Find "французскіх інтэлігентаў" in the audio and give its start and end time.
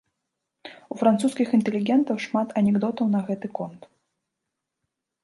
1.01-2.15